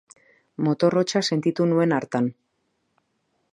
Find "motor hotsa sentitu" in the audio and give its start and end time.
0.67-1.69